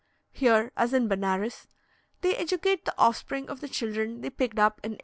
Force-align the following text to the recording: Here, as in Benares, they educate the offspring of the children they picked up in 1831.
Here, 0.31 0.71
as 0.75 0.95
in 0.95 1.07
Benares, 1.07 1.67
they 2.21 2.35
educate 2.35 2.85
the 2.85 2.95
offspring 2.97 3.47
of 3.49 3.61
the 3.61 3.69
children 3.69 4.21
they 4.21 4.31
picked 4.31 4.57
up 4.57 4.79
in 4.83 4.93
1831. 4.93 4.99